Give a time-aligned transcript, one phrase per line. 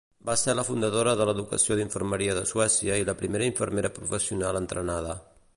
[0.27, 5.17] Va ser la fundadora de l'educació d'infermeria de Suècia i la primera infermera professional entrenada.